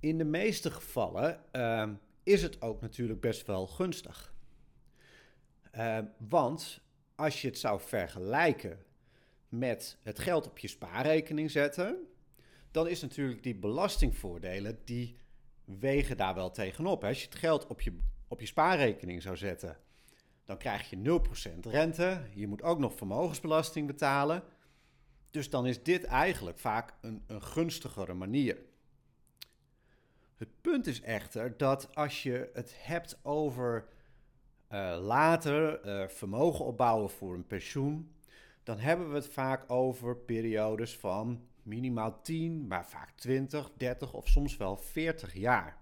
in 0.00 0.18
de 0.18 0.24
meeste 0.24 0.70
gevallen 0.70 1.44
uh, 1.52 1.88
is 2.22 2.42
het 2.42 2.62
ook 2.62 2.80
natuurlijk 2.80 3.20
best 3.20 3.46
wel 3.46 3.66
gunstig. 3.66 4.34
Uh, 5.76 5.98
want 6.28 6.80
als 7.14 7.42
je 7.42 7.48
het 7.48 7.58
zou 7.58 7.80
vergelijken 7.80 8.78
met 9.48 9.98
het 10.02 10.18
geld 10.18 10.46
op 10.46 10.58
je 10.58 10.68
spaarrekening 10.68 11.50
zetten, 11.50 12.06
dan 12.70 12.88
is 12.88 13.00
natuurlijk 13.00 13.42
die 13.42 13.54
belastingvoordelen, 13.54 14.78
die 14.84 15.16
wegen 15.64 16.16
daar 16.16 16.34
wel 16.34 16.50
tegenop. 16.50 17.04
Als 17.04 17.18
je 17.18 17.24
het 17.24 17.34
geld 17.34 17.66
op 17.66 17.80
je, 17.80 17.98
op 18.28 18.40
je 18.40 18.46
spaarrekening 18.46 19.22
zou 19.22 19.36
zetten, 19.36 19.76
dan 20.44 20.58
krijg 20.58 20.90
je 20.90 21.20
0% 21.56 21.58
rente. 21.60 22.22
Je 22.34 22.46
moet 22.46 22.62
ook 22.62 22.78
nog 22.78 22.94
vermogensbelasting 22.94 23.86
betalen. 23.86 24.42
Dus 25.30 25.50
dan 25.50 25.66
is 25.66 25.82
dit 25.82 26.04
eigenlijk 26.04 26.58
vaak 26.58 26.94
een, 27.00 27.24
een 27.26 27.42
gunstigere 27.42 28.14
manier. 28.14 28.58
Het 30.36 30.60
punt 30.60 30.86
is 30.86 31.00
echter 31.00 31.56
dat 31.56 31.94
als 31.94 32.22
je 32.22 32.50
het 32.52 32.74
hebt 32.76 33.18
over 33.22 33.88
uh, 34.72 34.98
later 35.00 35.86
uh, 35.86 36.08
vermogen 36.08 36.64
opbouwen 36.64 37.10
voor 37.10 37.34
een 37.34 37.46
pensioen, 37.46 38.14
dan 38.62 38.78
hebben 38.78 39.08
we 39.08 39.14
het 39.14 39.28
vaak 39.28 39.70
over 39.70 40.16
periodes 40.16 40.96
van 40.96 41.48
minimaal 41.62 42.22
10, 42.22 42.66
maar 42.66 42.86
vaak 42.86 43.10
20, 43.10 43.70
30 43.76 44.12
of 44.12 44.28
soms 44.28 44.56
wel 44.56 44.76
40 44.76 45.34
jaar. 45.34 45.78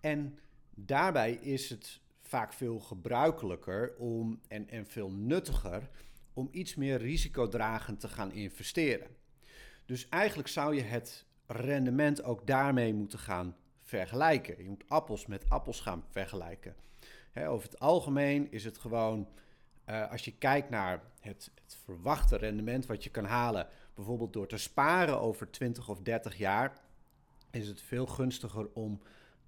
En 0.00 0.38
daarbij 0.74 1.32
is 1.32 1.70
het 1.70 2.00
vaak 2.30 2.52
veel 2.52 2.78
gebruikelijker 2.78 3.94
om, 3.98 4.40
en, 4.48 4.68
en 4.68 4.86
veel 4.86 5.10
nuttiger 5.10 5.90
om 6.32 6.48
iets 6.50 6.74
meer 6.74 6.98
risicodragend 6.98 8.00
te 8.00 8.08
gaan 8.08 8.32
investeren. 8.32 9.06
Dus 9.86 10.08
eigenlijk 10.08 10.48
zou 10.48 10.74
je 10.74 10.82
het 10.82 11.24
rendement 11.46 12.22
ook 12.22 12.46
daarmee 12.46 12.94
moeten 12.94 13.18
gaan 13.18 13.56
vergelijken. 13.80 14.62
Je 14.62 14.68
moet 14.68 14.84
appels 14.88 15.26
met 15.26 15.48
appels 15.48 15.80
gaan 15.80 16.04
vergelijken. 16.10 16.74
over 17.34 17.68
het 17.70 17.78
algemeen 17.78 18.52
is 18.52 18.64
het 18.64 18.78
gewoon, 18.78 19.28
uh, 19.88 20.10
als 20.10 20.24
je 20.24 20.36
kijkt 20.38 20.70
naar 20.70 21.02
het, 21.20 21.50
het, 21.62 21.78
verwachte 21.84 22.36
rendement 22.36 22.86
wat 22.86 23.04
je 23.04 23.10
kan 23.10 23.24
halen, 23.24 23.68
bijvoorbeeld 23.94 24.32
door 24.32 24.46
te 24.46 24.56
sparen 24.56 25.20
over 25.20 25.50
20 25.50 25.88
of 25.88 26.00
30 26.00 26.38
jaar, 26.38 26.72
is 27.50 27.68
het 27.68 27.82
veel 27.82 28.06
gunstiger 28.06 28.68
om 28.72 29.00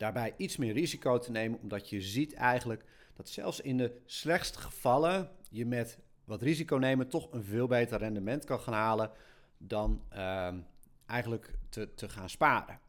daarbij 0.03 0.35
iets 0.37 0.57
meer 0.57 0.73
risico 0.73 1.19
te 1.19 1.31
nemen, 1.31 1.59
omdat 1.61 1.89
je 1.89 2.01
ziet 2.01 2.35
eigenlijk 2.35 2.85
dat 3.15 3.29
zelfs 3.29 3.61
in 3.61 3.77
de 3.77 4.01
slechtste 4.07 4.59
gevallen 4.59 5.31
je 5.49 5.67
met 5.67 5.99
wat 6.25 6.43
risico 6.43 6.77
nemen 6.77 7.09
toch 7.09 7.33
een 7.33 7.45
veel 7.45 7.67
beter 7.67 7.99
rendement 7.99 8.45
kan 8.45 8.61
gaan 8.61 8.75
halen 8.75 9.11
dan 9.59 10.05
uh, 10.13 10.55
eigenlijk 11.07 11.55
te, 11.69 11.95
te 11.95 12.09
gaan 12.09 12.31
sparen. 12.31 12.81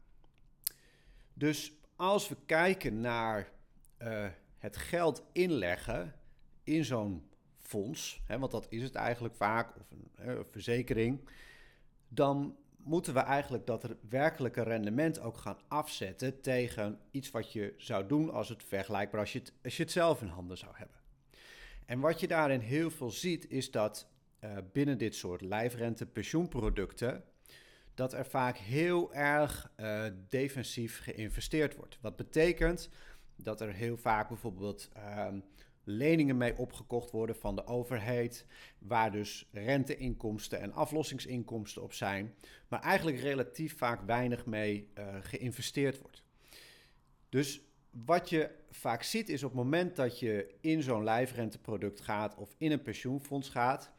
Dus 1.34 1.72
als 1.96 2.28
we 2.28 2.36
kijken 2.46 3.00
naar 3.00 3.50
uh, 3.98 4.26
het 4.58 4.76
geld 4.76 5.22
inleggen 5.32 6.14
in 6.62 6.84
zo'n 6.84 7.28
fonds, 7.60 8.22
hè, 8.26 8.38
want 8.38 8.52
dat 8.52 8.66
is 8.68 8.82
het 8.82 8.94
eigenlijk 8.94 9.34
vaak, 9.34 9.76
of 9.76 9.90
een, 9.90 10.10
een 10.14 10.44
verzekering, 10.44 11.28
dan 12.08 12.56
moeten 12.84 13.14
we 13.14 13.20
eigenlijk 13.20 13.66
dat 13.66 13.94
werkelijke 14.08 14.62
rendement 14.62 15.20
ook 15.20 15.36
gaan 15.36 15.58
afzetten 15.68 16.40
tegen 16.40 16.98
iets 17.10 17.30
wat 17.30 17.52
je 17.52 17.74
zou 17.76 18.06
doen 18.06 18.30
als 18.30 18.48
het 18.48 18.62
vergelijkbaar 18.62 19.20
als 19.20 19.32
je 19.32 19.38
het, 19.38 19.52
als 19.64 19.76
je 19.76 19.82
het 19.82 19.92
zelf 19.92 20.22
in 20.22 20.28
handen 20.28 20.58
zou 20.58 20.72
hebben. 20.74 20.96
En 21.86 22.00
wat 22.00 22.20
je 22.20 22.28
daarin 22.28 22.60
heel 22.60 22.90
veel 22.90 23.10
ziet, 23.10 23.50
is 23.50 23.70
dat 23.70 24.08
uh, 24.40 24.56
binnen 24.72 24.98
dit 24.98 25.14
soort 25.14 25.40
lijfrente 25.40 26.06
pensioenproducten 26.06 27.24
dat 27.94 28.12
er 28.12 28.26
vaak 28.26 28.56
heel 28.56 29.14
erg 29.14 29.72
uh, 29.76 30.04
defensief 30.28 31.02
geïnvesteerd 31.02 31.76
wordt. 31.76 31.98
Wat 32.00 32.16
betekent 32.16 32.88
dat 33.36 33.60
er 33.60 33.72
heel 33.72 33.96
vaak 33.96 34.28
bijvoorbeeld 34.28 34.90
uh, 34.96 35.28
leningen 35.84 36.36
mee 36.36 36.56
opgekocht 36.56 37.10
worden 37.10 37.36
van 37.36 37.56
de 37.56 37.66
overheid, 37.66 38.46
waar 38.78 39.12
dus 39.12 39.48
renteinkomsten 39.52 40.60
en 40.60 40.72
aflossingsinkomsten 40.72 41.82
op 41.82 41.92
zijn, 41.92 42.34
maar 42.68 42.80
eigenlijk 42.80 43.18
relatief 43.18 43.76
vaak 43.76 44.00
weinig 44.06 44.46
mee 44.46 44.88
uh, 44.98 45.16
geïnvesteerd 45.20 46.00
wordt. 46.00 46.22
Dus 47.28 47.60
wat 47.90 48.28
je 48.28 48.50
vaak 48.70 49.02
ziet 49.02 49.28
is 49.28 49.42
op 49.42 49.50
het 49.50 49.58
moment 49.58 49.96
dat 49.96 50.18
je 50.18 50.54
in 50.60 50.82
zo'n 50.82 51.04
lijfrenteproduct 51.04 52.00
gaat 52.00 52.34
of 52.34 52.54
in 52.58 52.72
een 52.72 52.82
pensioenfonds 52.82 53.48
gaat, 53.48 53.92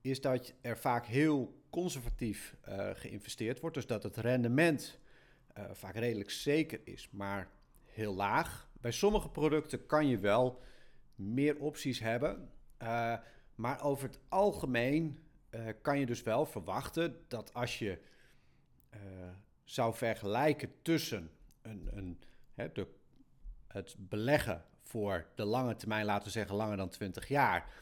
is 0.00 0.20
dat 0.20 0.54
er 0.60 0.78
vaak 0.78 1.06
heel 1.06 1.62
conservatief 1.70 2.56
uh, 2.68 2.90
geïnvesteerd 2.92 3.60
wordt. 3.60 3.76
Dus 3.76 3.86
dat 3.86 4.02
het 4.02 4.16
rendement 4.16 4.98
uh, 5.58 5.64
vaak 5.72 5.94
redelijk 5.94 6.30
zeker 6.30 6.80
is, 6.84 7.08
maar 7.10 7.50
heel 7.84 8.14
laag. 8.14 8.68
Bij 8.80 8.90
sommige 8.90 9.28
producten 9.28 9.86
kan 9.86 10.06
je 10.06 10.18
wel 10.18 10.60
meer 11.20 11.58
opties 11.58 12.00
hebben. 12.00 12.50
Uh, 12.82 13.16
maar 13.54 13.82
over 13.82 14.08
het 14.08 14.18
algemeen 14.28 15.18
kan 15.82 15.98
je 15.98 16.06
dus 16.06 16.22
wel 16.22 16.46
verwachten 16.46 17.24
dat 17.28 17.54
als 17.54 17.78
je 17.78 17.98
zou 19.64 19.94
vergelijken 19.94 20.72
tussen 20.82 21.30
een, 21.62 21.88
een, 21.92 22.18
hè, 22.54 22.72
de, 22.72 22.86
het 23.66 23.94
beleggen 23.98 24.64
voor 24.82 25.26
de 25.34 25.44
lange 25.44 25.76
termijn, 25.76 26.04
laten 26.04 26.24
we 26.24 26.30
zeggen 26.30 26.56
langer 26.56 26.76
dan 26.76 26.88
20 26.88 27.28
jaar, 27.28 27.72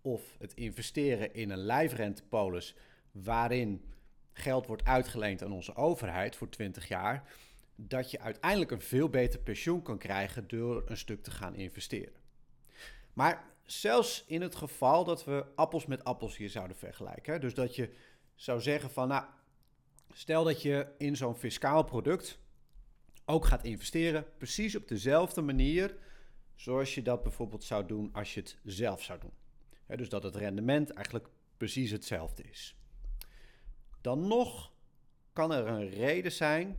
of 0.00 0.36
het 0.38 0.54
investeren 0.54 1.34
in 1.34 1.50
een 1.50 1.58
lijfrentepolis 1.64 2.76
waarin 3.12 3.84
geld 4.32 4.66
wordt 4.66 4.84
uitgeleend 4.84 5.42
aan 5.42 5.52
onze 5.52 5.74
overheid 5.74 6.36
voor 6.36 6.48
20 6.48 6.88
jaar, 6.88 7.32
dat 7.76 8.10
je 8.10 8.20
uiteindelijk 8.20 8.70
een 8.70 8.80
veel 8.80 9.08
beter 9.08 9.40
pensioen 9.40 9.82
kan 9.82 9.98
krijgen 9.98 10.48
door 10.48 10.82
een 10.86 10.96
stuk 10.96 11.22
te 11.22 11.30
gaan 11.30 11.54
investeren. 11.54 12.23
Maar 13.14 13.44
zelfs 13.62 14.24
in 14.26 14.42
het 14.42 14.54
geval 14.54 15.04
dat 15.04 15.24
we 15.24 15.44
appels 15.54 15.86
met 15.86 16.04
appels 16.04 16.36
hier 16.36 16.50
zouden 16.50 16.76
vergelijken, 16.76 17.40
dus 17.40 17.54
dat 17.54 17.76
je 17.76 17.94
zou 18.34 18.60
zeggen 18.60 18.90
van, 18.90 19.08
nou, 19.08 19.24
stel 20.12 20.44
dat 20.44 20.62
je 20.62 20.86
in 20.98 21.16
zo'n 21.16 21.36
fiscaal 21.36 21.84
product 21.84 22.38
ook 23.24 23.44
gaat 23.44 23.64
investeren, 23.64 24.26
precies 24.38 24.76
op 24.76 24.88
dezelfde 24.88 25.42
manier 25.42 25.96
zoals 26.54 26.94
je 26.94 27.02
dat 27.02 27.22
bijvoorbeeld 27.22 27.64
zou 27.64 27.86
doen 27.86 28.10
als 28.12 28.34
je 28.34 28.40
het 28.40 28.58
zelf 28.64 29.02
zou 29.02 29.20
doen. 29.20 29.32
dus 29.96 30.08
dat 30.08 30.22
het 30.22 30.36
rendement 30.36 30.90
eigenlijk 30.90 31.28
precies 31.56 31.90
hetzelfde 31.90 32.42
is. 32.42 32.76
Dan 34.00 34.26
nog 34.26 34.72
kan 35.32 35.52
er 35.52 35.66
een 35.66 35.88
reden 35.88 36.32
zijn 36.32 36.78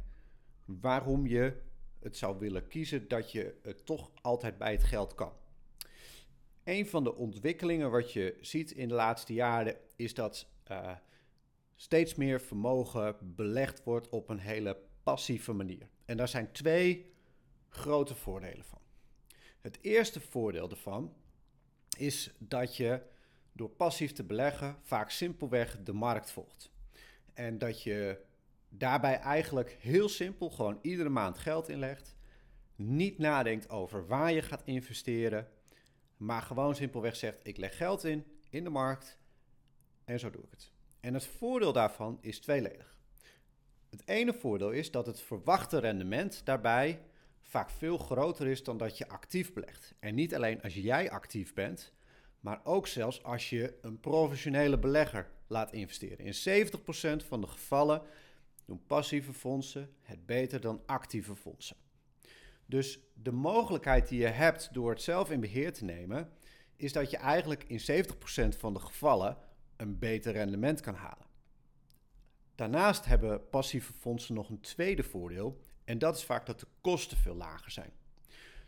waarom 0.65 1.27
je 1.27 1.61
het 1.99 2.17
zou 2.17 2.39
willen 2.39 2.67
kiezen 2.67 3.07
dat 3.07 3.31
je 3.31 3.59
het 3.63 3.85
toch 3.85 4.11
altijd 4.21 4.57
bij 4.57 4.71
het 4.71 4.83
geld 4.83 5.15
kan. 5.15 5.33
Een 6.65 6.88
van 6.88 7.03
de 7.03 7.15
ontwikkelingen 7.15 7.91
wat 7.91 8.13
je 8.13 8.38
ziet 8.41 8.72
in 8.72 8.88
de 8.88 8.93
laatste 8.93 9.34
jaren 9.34 9.77
is 9.95 10.13
dat 10.13 10.48
uh, 10.72 10.91
steeds 11.75 12.15
meer 12.15 12.41
vermogen 12.41 13.17
belegd 13.22 13.84
wordt 13.84 14.10
op 14.10 14.29
een 14.29 14.39
hele 14.39 14.77
passieve 15.03 15.53
manier. 15.53 15.89
En 16.05 16.17
daar 16.17 16.27
zijn 16.27 16.51
twee 16.51 17.13
grote 17.69 18.15
voordelen 18.15 18.65
van. 18.65 18.79
Het 19.62 19.77
eerste 19.81 20.22
voordeel 20.22 20.67
daarvan 20.67 21.13
is 21.98 22.34
dat 22.38 22.75
je 22.75 23.01
door 23.51 23.69
passief 23.69 24.12
te 24.12 24.24
beleggen 24.24 24.77
vaak 24.81 25.10
simpelweg 25.10 25.84
de 25.84 25.93
markt 25.93 26.31
volgt. 26.31 26.72
En 27.34 27.57
dat 27.57 27.84
je 27.84 28.19
daarbij 28.69 29.19
eigenlijk 29.19 29.77
heel 29.79 30.10
simpel 30.10 30.50
gewoon 30.50 30.79
iedere 30.81 31.10
maand 31.10 31.38
geld 31.38 31.69
inlegt. 31.69 32.15
Niet 32.75 33.17
nadenkt 33.17 33.69
over 33.69 34.07
waar 34.07 34.31
je 34.31 34.41
gaat 34.41 34.62
investeren. 34.65 35.48
Maar 36.17 36.41
gewoon 36.41 36.75
simpelweg 36.75 37.15
zegt: 37.15 37.39
ik 37.43 37.57
leg 37.57 37.77
geld 37.77 38.03
in 38.03 38.25
in 38.50 38.63
de 38.63 38.69
markt 38.69 39.17
en 40.05 40.19
zo 40.19 40.29
doe 40.29 40.43
ik 40.43 40.51
het. 40.51 40.72
En 41.00 41.13
het 41.13 41.25
voordeel 41.25 41.74
daarvan 41.74 42.17
is 42.22 42.39
tweeledig. 42.39 42.98
Het 43.89 44.07
ene 44.07 44.34
voordeel 44.34 44.72
is 44.72 44.91
dat 44.91 45.05
het 45.05 45.22
verwachte 45.22 45.79
rendement 45.79 46.45
daarbij 46.45 47.01
vaak 47.41 47.69
veel 47.69 47.98
groter 47.98 48.48
is 48.48 48.63
dan 48.63 48.77
dat 48.77 48.98
je 48.98 49.07
actief 49.07 49.53
belegt. 49.53 49.95
En 50.00 50.15
niet 50.15 50.36
alleen 50.36 50.62
als 50.62 50.74
jij 50.74 51.12
actief 51.12 51.53
bent, 51.53 51.93
maar 52.39 52.62
ook 52.63 52.88
zelfs 52.88 53.24
als 53.24 53.50
je 53.50 53.77
een 53.81 54.00
professionele 54.00 54.79
belegger 54.79 55.31
laat 55.48 55.74
investeren. 55.74 56.25
In 56.25 56.67
70% 57.24 57.25
van 57.27 57.41
de 57.41 57.48
gevallen 57.48 58.01
doen 58.65 58.86
passieve 58.88 59.34
fondsen 59.34 59.95
het 60.01 60.25
beter 60.25 60.62
dan 60.62 60.81
actieve 60.86 61.36
fondsen. 61.36 61.75
Dus 62.65 63.00
de 63.13 63.31
mogelijkheid 63.31 64.07
die 64.07 64.19
je 64.19 64.27
hebt 64.27 64.74
door 64.74 64.89
het 64.89 65.01
zelf 65.01 65.31
in 65.31 65.39
beheer 65.39 65.74
te 65.74 65.86
nemen, 65.86 66.29
is 66.75 66.93
dat 66.93 67.12
je 67.12 67.17
eigenlijk 67.17 67.63
in 67.63 68.05
70% 68.53 68.57
van 68.57 68.74
de 68.74 68.79
gevallen 68.79 69.38
een 69.75 70.00
beter 70.00 70.34
rendement 70.34 70.81
kan 70.81 70.95
halen. 70.95 71.25
Daarnaast 72.55 73.05
hebben 73.05 73.50
passieve 73.50 73.93
fondsen 73.93 74.36
nog 74.36 74.50
een 74.50 74.62
tweede 74.62 75.03
voordeel, 75.03 75.60
en 75.84 75.98
dat 75.98 76.17
is 76.17 76.24
vaak 76.24 76.45
dat 76.45 76.60
de 76.60 76.67
kosten 76.81 77.17
veel 77.17 77.36
lager 77.36 77.72
zijn. 77.72 77.91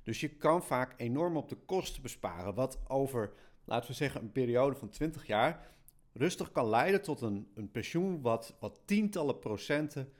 Dus 0.03 0.19
je 0.19 0.29
kan 0.29 0.63
vaak 0.63 0.93
enorm 0.97 1.37
op 1.37 1.49
de 1.49 1.55
kosten 1.55 2.01
besparen, 2.01 2.53
wat 2.53 2.79
over, 2.87 3.33
laten 3.63 3.89
we 3.89 3.95
zeggen, 3.95 4.21
een 4.21 4.31
periode 4.31 4.75
van 4.75 4.89
20 4.89 5.27
jaar 5.27 5.67
rustig 6.13 6.51
kan 6.51 6.69
leiden 6.69 7.01
tot 7.01 7.21
een, 7.21 7.47
een 7.53 7.71
pensioen 7.71 8.21
wat, 8.21 8.55
wat 8.59 8.79
tientallen 8.85 9.39
procenten 9.39 10.13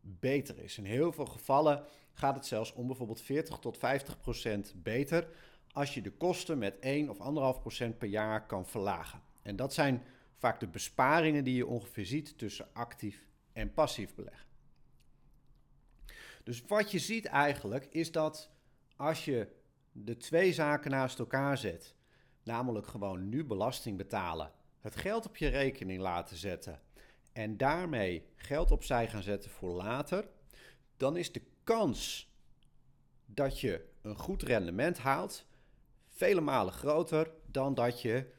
beter 0.00 0.58
is. 0.58 0.78
In 0.78 0.84
heel 0.84 1.12
veel 1.12 1.26
gevallen 1.26 1.84
gaat 2.14 2.34
het 2.34 2.46
zelfs 2.46 2.72
om 2.72 2.86
bijvoorbeeld 2.86 3.20
40 3.20 3.58
tot 3.58 3.78
50 3.78 4.20
procent 4.20 4.74
beter 4.76 5.28
als 5.72 5.94
je 5.94 6.02
de 6.02 6.12
kosten 6.12 6.58
met 6.58 6.78
1 6.78 7.08
of 7.08 7.54
1,5 7.56 7.60
procent 7.60 7.98
per 7.98 8.08
jaar 8.08 8.46
kan 8.46 8.66
verlagen. 8.66 9.22
En 9.42 9.56
dat 9.56 9.74
zijn 9.74 10.02
vaak 10.36 10.60
de 10.60 10.68
besparingen 10.68 11.44
die 11.44 11.54
je 11.54 11.66
ongeveer 11.66 12.06
ziet 12.06 12.38
tussen 12.38 12.68
actief 12.72 13.26
en 13.52 13.72
passief 13.72 14.14
beleggen. 14.14 14.48
Dus 16.44 16.64
wat 16.66 16.90
je 16.90 16.98
ziet 16.98 17.24
eigenlijk 17.24 17.86
is 17.90 18.12
dat 18.12 18.50
als 18.96 19.24
je 19.24 19.48
de 19.92 20.16
twee 20.16 20.52
zaken 20.52 20.90
naast 20.90 21.18
elkaar 21.18 21.58
zet, 21.58 21.94
namelijk 22.42 22.86
gewoon 22.86 23.28
nu 23.28 23.44
belasting 23.44 23.96
betalen, 23.96 24.52
het 24.80 24.96
geld 24.96 25.26
op 25.26 25.36
je 25.36 25.48
rekening 25.48 26.00
laten 26.00 26.36
zetten 26.36 26.80
en 27.32 27.56
daarmee 27.56 28.26
geld 28.36 28.70
opzij 28.70 29.08
gaan 29.08 29.22
zetten 29.22 29.50
voor 29.50 29.74
later, 29.74 30.28
dan 30.96 31.16
is 31.16 31.32
de 31.32 31.42
kans 31.64 32.32
dat 33.26 33.60
je 33.60 33.88
een 34.02 34.16
goed 34.16 34.42
rendement 34.42 34.98
haalt 34.98 35.46
vele 36.08 36.40
malen 36.40 36.72
groter 36.72 37.30
dan 37.46 37.74
dat 37.74 38.02
je 38.02 38.32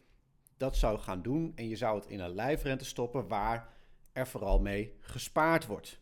dat 0.57 0.77
zou 0.77 0.99
gaan 0.99 1.21
doen 1.21 1.51
en 1.55 1.69
je 1.69 1.75
zou 1.75 1.99
het 1.99 2.09
in 2.09 2.19
een 2.19 2.35
lijfrente 2.35 2.85
stoppen 2.85 3.27
waar 3.27 3.73
er 4.11 4.27
vooral 4.27 4.59
mee 4.59 4.97
gespaard 4.99 5.65
wordt. 5.65 5.99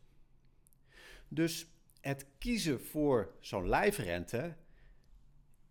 Dus 1.27 1.67
het 2.01 2.25
kiezen 2.37 2.81
voor 2.81 3.35
zo'n 3.39 3.69
lijfrente 3.69 4.55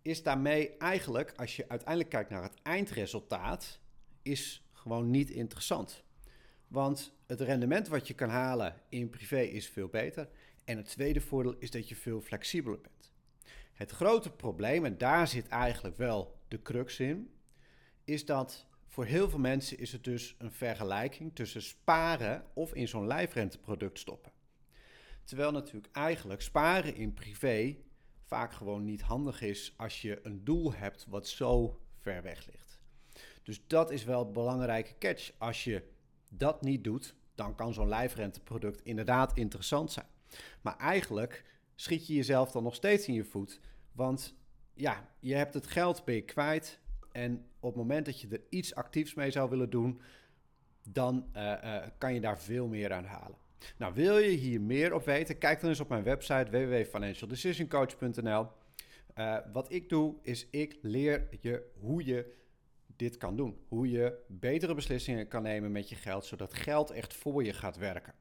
is 0.01 0.23
daarmee 0.23 0.77
eigenlijk, 0.77 1.33
als 1.35 1.55
je 1.55 1.69
uiteindelijk 1.69 2.09
kijkt 2.09 2.29
naar 2.29 2.43
het 2.43 2.61
eindresultaat, 2.63 3.79
is 4.21 4.67
gewoon 4.71 5.11
niet 5.11 5.29
interessant. 5.29 6.03
Want 6.67 7.13
het 7.27 7.41
rendement 7.41 7.87
wat 7.87 8.07
je 8.07 8.13
kan 8.13 8.29
halen 8.29 8.81
in 8.89 9.09
privé 9.09 9.39
is 9.39 9.69
veel 9.69 9.87
beter. 9.87 10.29
En 10.65 10.77
het 10.77 10.85
tweede 10.85 11.21
voordeel 11.21 11.55
is 11.59 11.71
dat 11.71 11.89
je 11.89 11.95
veel 11.95 12.21
flexibeler 12.21 12.81
bent. 12.81 13.11
Het 13.73 13.91
grote 13.91 14.31
probleem, 14.31 14.85
en 14.85 14.97
daar 14.97 15.27
zit 15.27 15.47
eigenlijk 15.47 15.97
wel 15.97 16.39
de 16.47 16.61
crux 16.61 16.99
in, 16.99 17.33
is 18.03 18.25
dat 18.25 18.67
voor 18.87 19.05
heel 19.05 19.29
veel 19.29 19.39
mensen 19.39 19.77
is 19.77 19.91
het 19.91 20.03
dus 20.03 20.35
een 20.37 20.51
vergelijking 20.51 21.35
tussen 21.35 21.61
sparen 21.61 22.45
of 22.53 22.73
in 22.73 22.87
zo'n 22.87 23.07
lijfrenteproduct 23.07 23.99
stoppen. 23.99 24.31
Terwijl 25.23 25.51
natuurlijk 25.51 25.95
eigenlijk 25.95 26.41
sparen 26.41 26.95
in 26.95 27.13
privé 27.13 27.77
vaak 28.25 28.53
gewoon 28.53 28.83
niet 28.83 29.01
handig 29.01 29.41
is 29.41 29.73
als 29.77 30.01
je 30.01 30.19
een 30.23 30.43
doel 30.43 30.73
hebt 30.73 31.05
wat 31.09 31.27
zo 31.27 31.79
ver 31.99 32.23
weg 32.23 32.45
ligt. 32.51 32.79
Dus 33.43 33.67
dat 33.67 33.91
is 33.91 34.03
wel 34.03 34.25
een 34.25 34.33
belangrijke 34.33 34.97
catch. 34.97 35.31
Als 35.37 35.63
je 35.63 35.83
dat 36.29 36.61
niet 36.61 36.83
doet, 36.83 37.15
dan 37.35 37.55
kan 37.55 37.73
zo'n 37.73 37.87
lijfrenteproduct 37.87 38.81
inderdaad 38.83 39.37
interessant 39.37 39.91
zijn. 39.91 40.07
Maar 40.61 40.77
eigenlijk 40.77 41.43
schiet 41.75 42.07
je 42.07 42.13
jezelf 42.13 42.51
dan 42.51 42.63
nog 42.63 42.75
steeds 42.75 43.07
in 43.07 43.13
je 43.13 43.23
voet. 43.23 43.59
Want 43.91 44.35
ja, 44.73 45.09
je 45.19 45.35
hebt 45.35 45.53
het 45.53 45.67
geld 45.67 46.05
ben 46.05 46.15
je 46.15 46.21
kwijt. 46.21 46.79
En 47.11 47.45
op 47.59 47.69
het 47.69 47.75
moment 47.75 48.05
dat 48.05 48.21
je 48.21 48.27
er 48.27 48.41
iets 48.49 48.75
actiefs 48.75 49.13
mee 49.13 49.31
zou 49.31 49.49
willen 49.49 49.69
doen, 49.69 50.01
dan 50.89 51.29
uh, 51.35 51.53
uh, 51.63 51.77
kan 51.97 52.13
je 52.13 52.21
daar 52.21 52.39
veel 52.39 52.67
meer 52.67 52.93
aan 52.93 53.05
halen. 53.05 53.37
Nou, 53.77 53.93
wil 53.93 54.17
je 54.17 54.29
hier 54.29 54.61
meer 54.61 54.93
op 54.93 55.05
weten? 55.05 55.37
Kijk 55.37 55.59
dan 55.59 55.69
eens 55.69 55.79
op 55.79 55.89
mijn 55.89 56.03
website 56.03 56.51
www.financialdecisioncoach.nl. 56.51 58.47
Uh, 59.17 59.37
wat 59.53 59.71
ik 59.71 59.89
doe, 59.89 60.15
is 60.21 60.47
ik 60.49 60.77
leer 60.81 61.27
je 61.41 61.63
hoe 61.79 62.05
je 62.05 62.33
dit 62.95 63.17
kan 63.17 63.35
doen. 63.35 63.57
Hoe 63.67 63.89
je 63.89 64.23
betere 64.27 64.73
beslissingen 64.73 65.27
kan 65.27 65.43
nemen 65.43 65.71
met 65.71 65.89
je 65.89 65.95
geld, 65.95 66.25
zodat 66.25 66.53
geld 66.53 66.91
echt 66.91 67.13
voor 67.13 67.43
je 67.43 67.53
gaat 67.53 67.77
werken. 67.77 68.13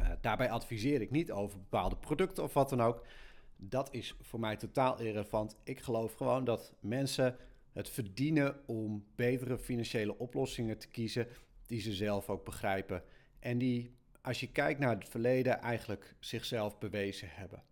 Uh, 0.00 0.08
daarbij 0.20 0.50
adviseer 0.50 1.00
ik 1.00 1.10
niet 1.10 1.32
over 1.32 1.58
bepaalde 1.58 1.96
producten 1.96 2.42
of 2.42 2.54
wat 2.54 2.68
dan 2.68 2.82
ook. 2.82 3.06
Dat 3.56 3.88
is 3.94 4.16
voor 4.20 4.40
mij 4.40 4.56
totaal 4.56 4.98
irrelevant. 4.98 5.56
Ik 5.62 5.80
geloof 5.80 6.14
gewoon 6.14 6.44
dat 6.44 6.74
mensen 6.80 7.36
het 7.72 7.88
verdienen 7.88 8.56
om 8.66 9.04
betere 9.14 9.58
financiële 9.58 10.18
oplossingen 10.18 10.78
te 10.78 10.88
kiezen 10.88 11.26
die 11.66 11.80
ze 11.80 11.92
zelf 11.92 12.28
ook 12.28 12.44
begrijpen 12.44 13.02
en 13.38 13.58
die 13.58 13.94
als 14.22 14.40
je 14.40 14.52
kijkt 14.52 14.80
naar 14.80 14.94
het 14.94 15.08
verleden, 15.08 15.60
eigenlijk 15.60 16.14
zichzelf 16.18 16.78
bewezen 16.78 17.28
hebben. 17.30 17.62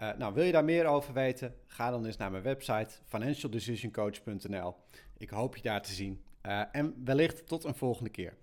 Uh, 0.00 0.12
nou, 0.18 0.34
wil 0.34 0.44
je 0.44 0.52
daar 0.52 0.64
meer 0.64 0.86
over 0.86 1.14
weten? 1.14 1.54
Ga 1.66 1.90
dan 1.90 2.06
eens 2.06 2.16
naar 2.16 2.30
mijn 2.30 2.42
website 2.42 2.94
financialdecisioncoach.nl. 3.04 4.74
Ik 5.16 5.30
hoop 5.30 5.56
je 5.56 5.62
daar 5.62 5.82
te 5.82 5.92
zien. 5.92 6.22
Uh, 6.42 6.62
en 6.72 7.02
wellicht 7.04 7.46
tot 7.46 7.64
een 7.64 7.74
volgende 7.74 8.10
keer. 8.10 8.36